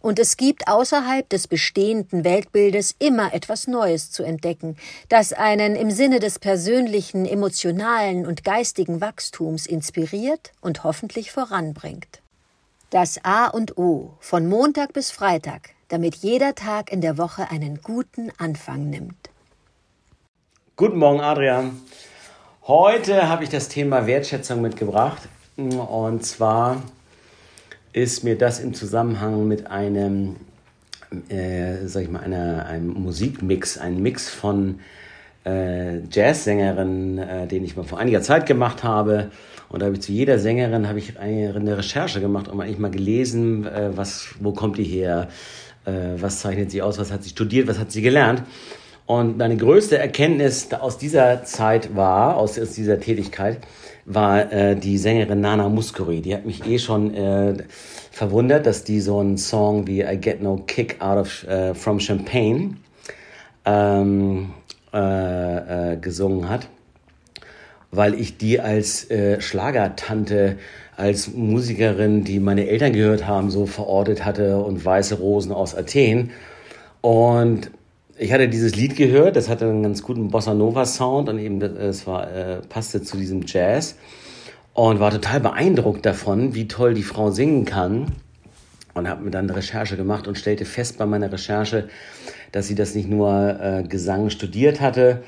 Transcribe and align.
und 0.00 0.18
es 0.18 0.36
gibt 0.36 0.66
außerhalb 0.68 1.28
des 1.28 1.46
bestehenden 1.46 2.24
Weltbildes 2.24 2.94
immer 2.98 3.32
etwas 3.34 3.66
Neues 3.66 4.10
zu 4.10 4.22
entdecken, 4.22 4.76
das 5.08 5.32
einen 5.32 5.76
im 5.76 5.90
Sinne 5.90 6.20
des 6.20 6.38
persönlichen, 6.38 7.26
emotionalen 7.26 8.26
und 8.26 8.44
geistigen 8.44 9.00
Wachstums 9.00 9.66
inspiriert 9.66 10.52
und 10.60 10.84
hoffentlich 10.84 11.32
voranbringt. 11.32 12.20
Das 12.90 13.20
A 13.24 13.46
und 13.46 13.78
O 13.78 14.14
von 14.18 14.48
Montag 14.48 14.92
bis 14.92 15.10
Freitag, 15.10 15.70
damit 15.88 16.16
jeder 16.16 16.54
Tag 16.54 16.90
in 16.90 17.00
der 17.00 17.18
Woche 17.18 17.50
einen 17.50 17.80
guten 17.82 18.32
Anfang 18.38 18.90
nimmt. 18.90 19.30
Guten 20.76 20.98
Morgen, 20.98 21.20
Adrian. 21.20 21.80
Heute 22.66 23.28
habe 23.28 23.44
ich 23.44 23.50
das 23.50 23.68
Thema 23.68 24.06
Wertschätzung 24.06 24.60
mitgebracht. 24.60 25.28
Und 25.56 26.24
zwar 26.24 26.82
ist 27.92 28.24
mir 28.24 28.36
das 28.36 28.60
im 28.60 28.74
Zusammenhang 28.74 29.48
mit 29.48 29.66
einem, 29.66 30.36
äh, 31.28 31.86
sag 31.86 32.04
ich 32.04 32.10
mal, 32.10 32.20
einer, 32.20 32.66
einem 32.66 32.88
Musikmix, 32.88 33.78
ein 33.78 34.02
Mix 34.02 34.28
von 34.28 34.80
äh, 35.44 36.00
Jazzsängerinnen, 36.10 37.18
äh, 37.18 37.46
den 37.46 37.64
ich 37.64 37.76
mal 37.76 37.84
vor 37.84 37.98
einiger 37.98 38.22
Zeit 38.22 38.46
gemacht 38.46 38.84
habe. 38.84 39.30
Und 39.68 39.80
da 39.80 39.86
habe 39.86 39.96
ich 39.96 40.02
zu 40.02 40.12
jeder 40.12 40.38
Sängerin 40.38 40.88
habe 40.88 40.98
ich 40.98 41.18
eine 41.18 41.78
Recherche 41.78 42.20
gemacht 42.20 42.48
und 42.48 42.60
eigentlich 42.60 42.78
mal 42.78 42.90
gelesen, 42.90 43.66
äh, 43.66 43.90
was, 43.96 44.34
wo 44.40 44.52
kommt 44.52 44.78
die 44.78 44.84
her, 44.84 45.28
äh, 45.84 45.92
was 46.16 46.40
zeichnet 46.40 46.70
sie 46.70 46.82
aus, 46.82 46.98
was 46.98 47.12
hat 47.12 47.22
sie 47.22 47.30
studiert, 47.30 47.68
was 47.68 47.78
hat 47.78 47.92
sie 47.92 48.02
gelernt. 48.02 48.42
Und 49.10 49.38
meine 49.38 49.56
größte 49.56 49.98
Erkenntnis 49.98 50.72
aus 50.72 50.96
dieser 50.96 51.42
Zeit 51.42 51.96
war, 51.96 52.36
aus, 52.36 52.56
aus 52.60 52.74
dieser 52.74 53.00
Tätigkeit, 53.00 53.58
war 54.04 54.52
äh, 54.52 54.76
die 54.76 54.98
Sängerin 54.98 55.40
Nana 55.40 55.68
Muscuri. 55.68 56.20
Die 56.20 56.32
hat 56.32 56.46
mich 56.46 56.64
eh 56.64 56.78
schon 56.78 57.12
äh, 57.12 57.54
verwundert, 58.12 58.66
dass 58.66 58.84
die 58.84 59.00
so 59.00 59.18
einen 59.18 59.36
Song 59.36 59.88
wie 59.88 60.02
I 60.02 60.16
Get 60.16 60.40
No 60.40 60.62
Kick 60.64 61.02
Out 61.02 61.18
of 61.18 61.42
äh, 61.48 61.74
From 61.74 61.98
Champagne 61.98 62.76
ähm, 63.64 64.50
äh, 64.94 65.94
äh, 65.94 65.96
gesungen 65.96 66.48
hat, 66.48 66.68
weil 67.90 68.14
ich 68.14 68.36
die 68.36 68.60
als 68.60 69.10
äh, 69.10 69.40
Schlagertante, 69.40 70.56
als 70.96 71.34
Musikerin, 71.34 72.22
die 72.22 72.38
meine 72.38 72.68
Eltern 72.68 72.92
gehört 72.92 73.26
haben, 73.26 73.50
so 73.50 73.66
verortet 73.66 74.24
hatte 74.24 74.58
und 74.58 74.84
Weiße 74.84 75.16
Rosen 75.16 75.50
aus 75.50 75.74
Athen. 75.74 76.30
Und 77.00 77.72
ich 78.20 78.34
hatte 78.34 78.48
dieses 78.48 78.76
Lied 78.76 78.96
gehört, 78.96 79.34
das 79.34 79.48
hatte 79.48 79.64
einen 79.64 79.82
ganz 79.82 80.02
guten 80.02 80.28
Bossa 80.28 80.52
Nova 80.52 80.84
Sound 80.84 81.30
und 81.30 81.38
eben 81.38 81.62
es 81.62 82.06
war 82.06 82.30
äh, 82.30 82.60
passte 82.68 83.02
zu 83.02 83.16
diesem 83.16 83.44
Jazz 83.46 83.96
und 84.74 85.00
war 85.00 85.10
total 85.10 85.40
beeindruckt 85.40 86.04
davon, 86.04 86.54
wie 86.54 86.68
toll 86.68 86.92
die 86.92 87.02
Frau 87.02 87.30
singen 87.30 87.64
kann 87.64 88.12
und 88.92 89.08
habe 89.08 89.24
mir 89.24 89.30
dann 89.30 89.46
eine 89.48 89.56
Recherche 89.56 89.96
gemacht 89.96 90.28
und 90.28 90.36
stellte 90.36 90.66
fest 90.66 90.98
bei 90.98 91.06
meiner 91.06 91.32
Recherche, 91.32 91.88
dass 92.52 92.66
sie 92.66 92.74
das 92.74 92.94
nicht 92.94 93.08
nur 93.08 93.58
äh, 93.58 93.84
Gesang 93.84 94.28
studiert 94.28 94.82
hatte, 94.82 95.22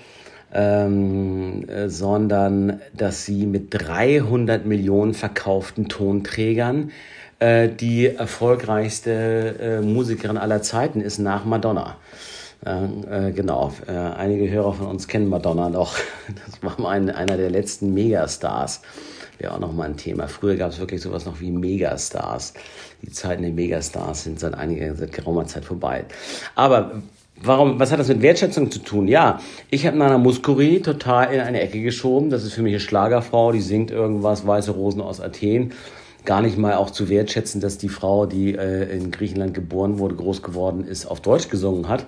ähm, 0.53 1.67
äh, 1.71 1.89
sondern 1.89 2.83
dass 2.93 3.25
sie 3.25 3.47
mit 3.47 3.69
300 3.71 4.67
Millionen 4.67 5.15
verkauften 5.15 5.89
Tonträgern 5.89 6.91
äh, 7.39 7.71
die 7.71 8.09
erfolgreichste 8.09 9.55
äh, 9.59 9.81
Musikerin 9.81 10.37
aller 10.37 10.61
Zeiten 10.61 11.00
ist 11.00 11.21
nach 11.21 11.47
Madonna. 11.47 11.97
Äh, 12.65 13.33
genau, 13.33 13.73
äh, 13.89 13.93
einige 13.93 14.49
Hörer 14.49 14.73
von 14.75 14.87
uns 14.87 15.09
kennen 15.09 15.28
Madonna 15.28 15.69
noch. 15.69 15.97
Das 16.47 16.78
war 16.78 16.89
ein, 16.91 17.11
einer 17.11 17.37
der 17.37 17.50
letzten 17.50 17.93
Megastars. 17.93 18.83
Wäre 19.39 19.55
auch 19.55 19.59
nochmal 19.59 19.89
ein 19.89 19.97
Thema. 19.97 20.28
Früher 20.28 20.56
gab 20.56 20.71
es 20.71 20.78
wirklich 20.78 21.01
sowas 21.01 21.27
noch 21.27 21.41
wie 21.41 21.51
Megastars. 21.51 22.55
Die 23.03 23.11
Zeiten 23.11 23.43
der 23.43 23.51
Megastars 23.51 24.25
sind 24.25 24.39
seit 24.39 24.55
einiger, 24.55 24.95
seit 24.95 25.12
geraumer 25.12 25.47
Zeit 25.47 25.65
vorbei. 25.65 26.05
Aber 26.55 27.03
Warum, 27.45 27.81
was 27.81 27.91
hat 27.91 27.99
das 27.99 28.06
mit 28.06 28.22
Wertschätzung 28.22 28.71
zu 28.71 28.78
tun? 28.78 29.09
Ja, 29.09 29.41
ich 29.69 29.84
habe 29.84 29.97
Nana 29.97 30.17
Muscuri 30.17 30.81
total 30.81 31.33
in 31.33 31.41
eine 31.41 31.61
Ecke 31.61 31.81
geschoben. 31.83 32.31
Das 32.31 32.45
ist 32.45 32.53
für 32.53 32.62
mich 32.62 32.75
eine 32.75 32.78
Schlagerfrau, 32.78 33.51
die 33.51 33.61
singt 33.61 33.91
irgendwas, 33.91 34.47
Weiße 34.47 34.71
Rosen 34.71 35.01
aus 35.01 35.21
Athen 35.21 35.72
gar 36.25 36.41
nicht 36.41 36.56
mal 36.56 36.75
auch 36.75 36.91
zu 36.91 37.09
wertschätzen, 37.09 37.61
dass 37.61 37.78
die 37.78 37.89
Frau, 37.89 38.27
die 38.27 38.55
äh, 38.55 38.97
in 38.97 39.11
Griechenland 39.11 39.55
geboren 39.55 39.99
wurde, 39.99 40.15
groß 40.15 40.43
geworden 40.43 40.84
ist, 40.87 41.06
auf 41.06 41.21
Deutsch 41.21 41.49
gesungen 41.49 41.89
hat. 41.89 42.06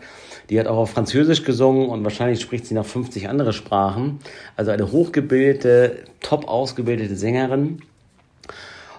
Die 0.50 0.60
hat 0.60 0.66
auch 0.66 0.76
auf 0.76 0.90
Französisch 0.90 1.44
gesungen 1.44 1.88
und 1.88 2.04
wahrscheinlich 2.04 2.40
spricht 2.40 2.66
sie 2.66 2.74
noch 2.74 2.86
50 2.86 3.28
andere 3.28 3.52
Sprachen. 3.52 4.18
Also 4.56 4.70
eine 4.70 4.92
hochgebildete, 4.92 6.04
top 6.20 6.48
ausgebildete 6.48 7.16
Sängerin. 7.16 7.80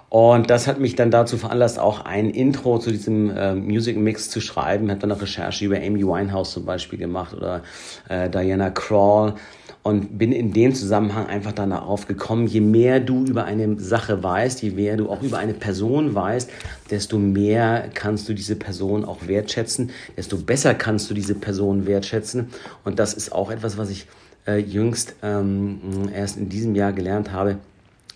Und 0.09 0.49
das 0.49 0.67
hat 0.67 0.79
mich 0.79 0.95
dann 0.95 1.11
dazu 1.11 1.37
veranlasst, 1.37 1.77
auch 1.77 2.05
ein 2.05 2.29
Intro 2.29 2.79
zu 2.79 2.91
diesem 2.91 3.35
äh, 3.35 3.53
Music 3.53 3.97
Mix 3.97 4.29
zu 4.29 4.39
schreiben. 4.39 4.89
Habe 4.89 5.01
dann 5.01 5.11
eine 5.11 5.21
Recherche 5.21 5.65
über 5.65 5.77
Amy 5.77 6.05
Winehouse 6.07 6.51
zum 6.51 6.65
Beispiel 6.65 6.97
gemacht 6.97 7.33
oder 7.33 7.63
äh, 8.07 8.29
Diana 8.29 8.69
Krall 8.69 9.35
und 9.85 10.17
bin 10.17 10.31
in 10.31 10.51
dem 10.51 10.73
Zusammenhang 10.73 11.27
einfach 11.27 11.51
darauf 11.51 12.07
gekommen, 12.07 12.47
je 12.47 12.59
mehr 12.59 12.99
du 12.99 13.23
über 13.23 13.45
eine 13.45 13.79
Sache 13.79 14.23
weißt, 14.23 14.63
je 14.63 14.71
mehr 14.71 14.97
du 14.97 15.11
auch 15.11 15.21
über 15.21 15.37
eine 15.37 15.53
Person 15.53 16.15
weißt, 16.15 16.49
desto 16.89 17.19
mehr 17.19 17.91
kannst 17.93 18.27
du 18.27 18.33
diese 18.33 18.55
Person 18.55 19.05
auch 19.05 19.27
wertschätzen, 19.27 19.91
desto 20.17 20.37
besser 20.37 20.73
kannst 20.73 21.11
du 21.11 21.13
diese 21.13 21.35
Person 21.35 21.85
wertschätzen. 21.85 22.47
Und 22.83 22.97
das 22.97 23.13
ist 23.13 23.31
auch 23.31 23.51
etwas, 23.51 23.77
was 23.77 23.91
ich 23.91 24.07
äh, 24.47 24.57
jüngst 24.57 25.17
ähm, 25.21 25.79
erst 26.11 26.37
in 26.37 26.49
diesem 26.49 26.73
Jahr 26.73 26.91
gelernt 26.91 27.31
habe. 27.31 27.59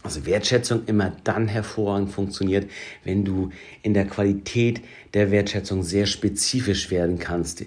Also 0.01 0.25
Wertschätzung 0.25 0.85
immer 0.87 1.11
dann 1.23 1.47
hervorragend 1.47 2.09
funktioniert, 2.09 2.67
wenn 3.03 3.25
du 3.25 3.51
in 3.83 3.93
der 3.93 4.07
Qualität 4.07 4.81
der 5.13 5.29
Wertschätzung 5.29 5.83
sehr 5.83 6.07
spezifisch 6.07 6.89
werden 6.89 7.19
kannst. 7.19 7.63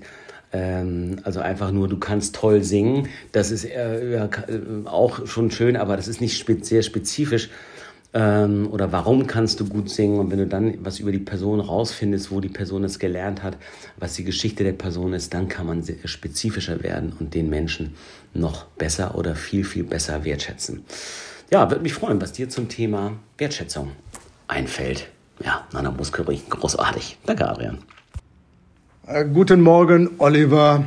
Ähm, 0.53 1.17
also 1.25 1.41
einfach 1.41 1.73
nur, 1.73 1.89
du 1.89 1.99
kannst 1.99 2.35
toll 2.35 2.63
singen. 2.63 3.09
Das 3.33 3.51
ist 3.51 3.65
äh, 3.65 4.17
äh, 4.17 4.29
auch 4.85 5.27
schon 5.27 5.51
schön, 5.51 5.77
aber 5.77 5.97
das 5.97 6.09
ist 6.09 6.21
nicht 6.21 6.39
spe 6.39 6.59
sehr 6.63 6.83
spezifisch. 6.83 7.49
Ähm, 8.15 8.69
oder 8.71 8.93
warum 8.93 9.27
kannst 9.27 9.61
du 9.61 9.67
gut 9.67 9.89
singen? 9.89 10.19
Und 10.19 10.31
wenn 10.31 10.39
du 10.39 10.47
dann 10.47 10.85
was 10.85 10.99
über 10.99 11.13
die 11.13 11.19
Person 11.19 11.61
rausfindest, 11.61 12.31
wo 12.31 12.41
die 12.41 12.51
Person 12.51 12.85
es 12.85 12.99
gelernt 12.99 13.43
hat, 13.43 13.57
was 13.97 14.15
die 14.15 14.25
Geschichte 14.25 14.65
der 14.65 14.75
Person 14.75 15.15
ist, 15.15 15.33
dann 15.33 15.49
kann 15.49 15.67
man 15.67 15.83
spezifischer 16.05 16.83
werden 16.83 17.15
und 17.19 17.35
den 17.35 17.49
Menschen 17.49 17.95
noch 18.35 18.67
besser 18.67 19.17
oder 19.17 19.35
viel, 19.35 19.65
viel 19.65 19.85
besser 19.85 20.25
wertschätzen. 20.25 20.85
Ja, 21.51 21.71
würde 21.71 21.83
mich 21.83 21.95
freuen, 21.95 22.21
was 22.21 22.33
dir 22.33 22.49
zum 22.49 22.69
Thema 22.69 23.13
Wertschätzung 23.39 23.93
einfällt. 24.49 25.09
Ja, 25.43 25.67
Nana 25.73 25.91
Muskeri, 25.91 26.41
großartig. 26.49 27.19
Danke, 27.25 27.49
Adrian. 27.49 27.79
Äh, 29.05 29.25
guten 29.25 29.61
Morgen, 29.61 30.11
Oliver. 30.19 30.85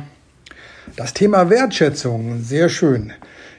Das 0.96 1.12
Thema 1.12 1.50
Wertschätzung, 1.50 2.40
sehr 2.40 2.70
schön. 2.70 3.12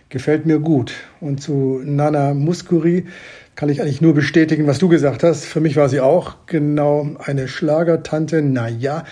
Gefällt 0.09 0.47
mir 0.47 0.57
gut. 0.57 0.93
Und 1.19 1.43
zu 1.43 1.79
Nana 1.85 2.33
Muskuri 2.33 3.05
kann 3.53 3.69
ich 3.69 3.81
eigentlich 3.81 4.01
nur 4.01 4.15
bestätigen, 4.15 4.65
was 4.65 4.79
du 4.79 4.89
gesagt 4.89 5.21
hast. 5.21 5.45
Für 5.45 5.59
mich 5.59 5.75
war 5.75 5.89
sie 5.89 5.99
auch 5.99 6.37
genau 6.47 7.07
eine 7.19 7.47
Schlagertante. 7.47 8.41
Naja, 8.41 9.03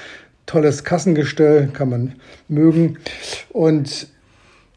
tolles 0.47 0.83
Kassengestell, 0.83 1.67
kann 1.71 1.89
man 1.91 2.13
mögen. 2.47 2.97
Und 3.49 4.07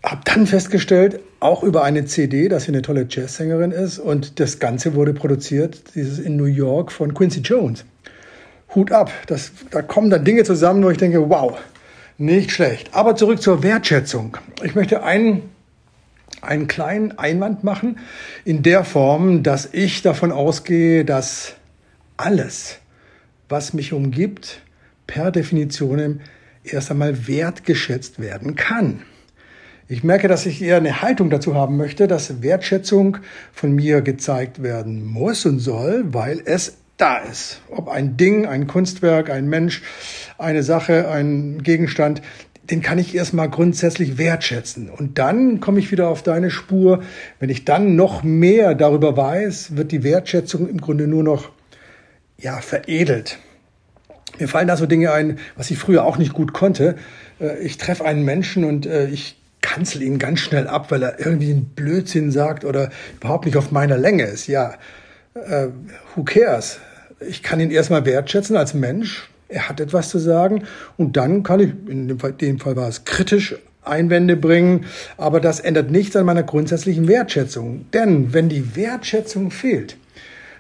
habe 0.05 0.21
dann 0.27 0.47
festgestellt, 0.47 1.21
auch 1.41 1.63
über 1.63 1.83
eine 1.83 2.05
CD, 2.05 2.49
dass 2.49 2.65
sie 2.65 2.73
eine 2.73 2.83
tolle 2.83 3.07
Jazzsängerin 3.09 3.71
ist. 3.71 3.99
Und 3.99 4.39
das 4.39 4.59
Ganze 4.59 4.95
wurde 4.95 5.15
produziert, 5.15 5.95
dieses 5.95 6.19
in 6.19 6.37
New 6.37 6.45
York 6.45 6.93
von 6.93 7.15
Quincy 7.15 7.41
Jones. 7.41 7.87
Hut 8.75 8.93
ab. 8.93 9.11
Das, 9.27 9.53
da 9.71 9.83
kommen 9.83 10.11
dann 10.11 10.25
Dinge 10.25 10.45
zusammen, 10.45 10.83
wo 10.85 10.91
ich 10.91 10.99
denke, 10.99 11.29
wow, 11.29 11.59
nicht 12.19 12.51
schlecht. 12.51 12.91
Aber 12.93 13.17
zurück 13.17 13.41
zur 13.41 13.63
Wertschätzung. 13.63 14.37
Ich 14.63 14.75
möchte 14.75 15.03
einen, 15.03 15.43
einen 16.43 16.67
kleinen 16.67 17.19
Einwand 17.19 17.65
machen 17.65 17.99
in 18.45 18.63
der 18.63 18.85
Form, 18.85 19.43
dass 19.43 19.69
ich 19.73 20.03
davon 20.03 20.33
ausgehe, 20.33 21.05
dass 21.05 21.55
alles, 22.17 22.79
was 23.49 23.73
mich 23.73 23.93
umgibt, 23.93 24.61
per 25.07 25.31
Definition 25.31 26.21
erst 26.65 26.91
einmal 26.91 27.27
wertgeschätzt 27.27 28.21
werden 28.21 28.57
kann. 28.57 29.03
Ich 29.91 30.05
merke, 30.05 30.29
dass 30.29 30.45
ich 30.45 30.61
eher 30.61 30.77
eine 30.77 31.01
Haltung 31.01 31.31
dazu 31.31 31.55
haben 31.55 31.79
möchte, 31.79 32.09
dass 32.09 32.43
Wertschätzung 32.43 33.19
von 33.53 33.73
mir 33.73 34.03
gezeigt 34.03 34.63
werden 34.63 35.03
muss 35.03 35.47
und 35.47 35.61
soll, 35.61 36.05
weil 36.13 36.43
es 36.45 36.77
da 36.99 37.19
ist. 37.19 37.63
Ob 37.71 37.89
ein 37.89 38.17
Ding, 38.17 38.47
ein 38.47 38.67
Kunstwerk, 38.67 39.31
ein 39.31 39.49
Mensch, 39.49 39.83
eine 40.37 40.63
Sache, 40.63 41.09
ein 41.09 41.63
Gegenstand, 41.63 42.23
den 42.71 42.83
kann 42.83 42.99
ich 42.99 43.15
erstmal 43.15 43.49
grundsätzlich 43.49 44.19
wertschätzen. 44.19 44.91
Und 44.91 45.19
dann 45.19 45.61
komme 45.61 45.79
ich 45.79 45.91
wieder 45.91 46.09
auf 46.09 46.23
deine 46.23 46.51
Spur. 46.51 47.03
Wenn 47.41 47.49
ich 47.49 47.65
dann 47.65 47.97
noch 47.97 48.23
mehr 48.23 48.75
darüber 48.75 49.17
weiß, 49.17 49.77
wird 49.77 49.91
die 49.91 50.03
Wertschätzung 50.03 50.69
im 50.69 50.81
Grunde 50.81 51.07
nur 51.07 51.23
noch, 51.23 51.51
ja, 52.37 52.61
veredelt. 52.61 53.39
Mir 54.39 54.49
fallen 54.49 54.69
da 54.69 54.77
so 54.77 54.87
Dinge 54.87 55.13
ein, 55.13 55.39
was 55.57 55.71
ich 55.71 55.79
früher 55.79 56.05
auch 56.05 56.19
nicht 56.19 56.35
gut 56.35 56.53
konnte. 56.53 56.97
Äh, 57.41 57.59
ich 57.61 57.79
treffe 57.79 58.05
einen 58.05 58.25
Menschen 58.25 58.65
und 58.65 58.87
äh, 58.87 59.07
ich 59.09 59.41
kanzel 59.61 60.03
ihn 60.03 60.19
ganz 60.19 60.41
schnell 60.41 60.69
ab, 60.69 60.91
weil 60.91 61.03
er 61.03 61.19
irgendwie 61.19 61.51
einen 61.51 61.71
Blödsinn 61.71 62.31
sagt 62.31 62.65
oder 62.65 62.91
überhaupt 63.17 63.47
nicht 63.47 63.57
auf 63.57 63.73
meiner 63.73 63.97
Länge 63.97 64.25
ist. 64.25 64.47
Ja, 64.47 64.75
äh, 65.35 65.69
who 66.15 66.23
cares? 66.23 66.79
Ich 67.21 67.43
kann 67.43 67.61
ihn 67.61 67.71
erstmal 67.71 68.05
wertschätzen 68.05 68.57
als 68.57 68.75
Mensch, 68.75 69.29
er 69.49 69.69
hat 69.69 69.81
etwas 69.81 70.11
zu 70.11 70.19
sagen 70.19 70.65
und 70.97 71.17
dann 71.17 71.43
kann 71.43 71.61
ich, 71.61 71.71
in 71.89 72.09
dem 72.09 72.19
Fall, 72.19 72.33
dem 72.33 72.59
Fall 72.59 72.77
war 72.77 72.89
es 72.89 73.05
kritisch, 73.05 73.57
Einwände 73.83 74.37
bringen, 74.37 74.85
aber 75.17 75.41
das 75.41 75.61
ändert 75.61 75.91
nichts 75.91 76.15
an 76.15 76.27
meiner 76.27 76.43
grundsätzlichen 76.43 77.09
Wertschätzung. 77.09 77.87
Denn 77.93 78.33
wenn 78.35 78.49
die 78.49 78.77
Wertschätzung 78.77 79.51
fehlt, 79.51 79.97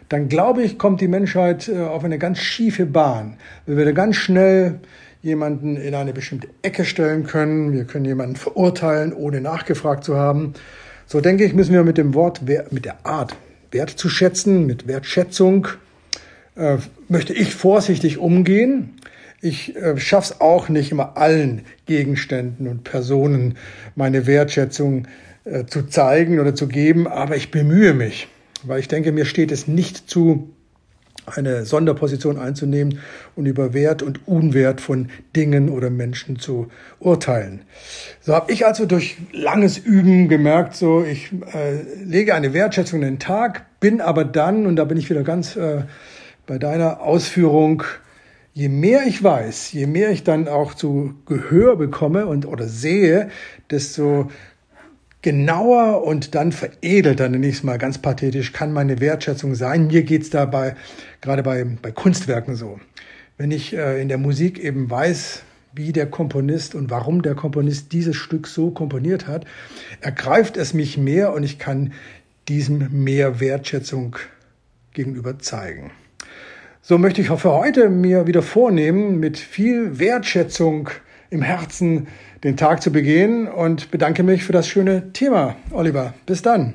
dann 0.08 0.28
glaube 0.28 0.62
ich, 0.62 0.78
kommt 0.78 1.00
die 1.00 1.08
Menschheit 1.08 1.68
äh, 1.68 1.82
auf 1.82 2.02
eine 2.04 2.18
ganz 2.18 2.38
schiefe 2.38 2.86
Bahn. 2.86 3.36
Wir 3.66 3.76
werden 3.76 3.94
ganz 3.94 4.16
schnell 4.16 4.80
jemanden 5.22 5.76
in 5.76 5.94
eine 5.94 6.12
bestimmte 6.12 6.48
Ecke 6.62 6.84
stellen 6.84 7.24
können. 7.24 7.72
Wir 7.72 7.84
können 7.84 8.04
jemanden 8.04 8.36
verurteilen, 8.36 9.12
ohne 9.12 9.40
nachgefragt 9.40 10.04
zu 10.04 10.16
haben. 10.16 10.54
So 11.06 11.20
denke 11.20 11.44
ich, 11.44 11.54
müssen 11.54 11.74
wir 11.74 11.84
mit 11.84 11.98
dem 11.98 12.14
Wort, 12.14 12.42
mit 12.70 12.84
der 12.84 13.04
Art 13.04 13.36
Wert 13.70 13.90
zu 13.90 14.08
schätzen, 14.08 14.66
mit 14.66 14.86
Wertschätzung 14.86 15.68
äh, 16.58 16.78
möchte 17.08 17.32
ich 17.32 17.54
vorsichtig 17.54 18.18
umgehen. 18.18 18.94
Ich 19.40 19.76
äh, 19.76 19.96
schaffe 19.98 20.34
es 20.34 20.40
auch 20.40 20.68
nicht 20.68 20.90
immer 20.90 21.16
allen 21.16 21.62
Gegenständen 21.86 22.66
und 22.66 22.84
Personen 22.84 23.56
meine 23.94 24.26
Wertschätzung 24.26 25.06
äh, 25.44 25.66
zu 25.66 25.86
zeigen 25.86 26.40
oder 26.40 26.54
zu 26.54 26.66
geben, 26.66 27.06
aber 27.06 27.36
ich 27.36 27.50
bemühe 27.50 27.94
mich, 27.94 28.28
weil 28.64 28.80
ich 28.80 28.88
denke, 28.88 29.12
mir 29.12 29.24
steht 29.24 29.52
es 29.52 29.68
nicht 29.68 30.10
zu, 30.10 30.50
eine 31.26 31.64
Sonderposition 31.64 32.38
einzunehmen 32.38 32.98
und 33.36 33.46
über 33.46 33.72
Wert 33.72 34.02
und 34.02 34.26
Unwert 34.26 34.80
von 34.80 35.10
Dingen 35.36 35.68
oder 35.68 35.90
Menschen 35.90 36.38
zu 36.38 36.68
urteilen. 36.98 37.62
So 38.20 38.34
habe 38.34 38.50
ich 38.50 38.66
also 38.66 38.86
durch 38.86 39.16
langes 39.32 39.78
Üben 39.78 40.28
gemerkt, 40.28 40.74
so 40.74 41.04
ich 41.04 41.30
äh, 41.54 42.02
lege 42.02 42.34
eine 42.34 42.52
Wertschätzung 42.52 43.02
in 43.02 43.08
den 43.08 43.18
Tag, 43.18 43.66
bin 43.78 44.00
aber 44.00 44.24
dann, 44.24 44.66
und 44.66 44.76
da 44.76 44.84
bin 44.84 44.98
ich 44.98 45.08
wieder 45.08 45.22
ganz 45.22 45.54
äh, 45.54 45.82
bei 46.48 46.58
deiner 46.58 47.02
Ausführung, 47.02 47.84
je 48.54 48.68
mehr 48.68 49.06
ich 49.06 49.22
weiß, 49.22 49.70
je 49.72 49.86
mehr 49.86 50.10
ich 50.10 50.24
dann 50.24 50.48
auch 50.48 50.74
zu 50.74 51.14
Gehör 51.26 51.76
bekomme 51.76 52.26
und 52.26 52.46
oder 52.46 52.66
sehe, 52.66 53.28
desto 53.70 54.30
genauer 55.20 56.04
und 56.04 56.34
dann 56.34 56.52
veredelt, 56.52 57.20
dann 57.20 57.32
nenne 57.32 57.52
mal 57.62 57.76
ganz 57.76 57.98
pathetisch, 57.98 58.52
kann 58.52 58.72
meine 58.72 58.98
Wertschätzung 58.98 59.54
sein. 59.54 59.88
Mir 59.88 60.02
geht's 60.02 60.30
dabei 60.30 60.74
gerade 61.20 61.42
bei, 61.42 61.64
bei 61.82 61.92
Kunstwerken 61.92 62.56
so. 62.56 62.80
Wenn 63.36 63.50
ich 63.50 63.76
äh, 63.76 64.00
in 64.00 64.08
der 64.08 64.18
Musik 64.18 64.58
eben 64.58 64.88
weiß, 64.88 65.42
wie 65.74 65.92
der 65.92 66.06
Komponist 66.06 66.74
und 66.74 66.90
warum 66.90 67.20
der 67.20 67.34
Komponist 67.34 67.92
dieses 67.92 68.16
Stück 68.16 68.46
so 68.46 68.70
komponiert 68.70 69.26
hat, 69.26 69.44
ergreift 70.00 70.56
es 70.56 70.72
mich 70.72 70.96
mehr 70.96 71.34
und 71.34 71.42
ich 71.42 71.58
kann 71.58 71.92
diesem 72.48 73.04
mehr 73.04 73.38
Wertschätzung 73.38 74.16
gegenüber 74.94 75.38
zeigen. 75.38 75.90
So 76.80 76.96
möchte 76.96 77.20
ich 77.20 77.30
auch 77.30 77.40
für 77.40 77.52
heute 77.52 77.88
mir 77.88 78.26
wieder 78.26 78.42
vornehmen, 78.42 79.18
mit 79.18 79.38
viel 79.38 79.98
Wertschätzung 79.98 80.90
im 81.30 81.42
Herzen 81.42 82.06
den 82.44 82.56
Tag 82.56 82.82
zu 82.82 82.92
begehen 82.92 83.48
und 83.48 83.90
bedanke 83.90 84.22
mich 84.22 84.44
für 84.44 84.52
das 84.52 84.68
schöne 84.68 85.12
Thema, 85.12 85.56
Oliver. 85.72 86.14
Bis 86.24 86.42
dann. 86.42 86.74